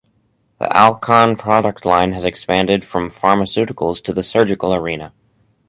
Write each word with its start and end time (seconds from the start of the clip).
The 0.57 0.75
Alcon 0.75 1.35
product 1.35 1.85
line 1.85 2.13
has 2.13 2.25
expanded 2.25 2.83
from 2.83 3.11
pharmaceuticals 3.11 4.03
to 4.05 4.13
the 4.13 4.23
surgical 4.23 4.73
arena. 4.73 5.13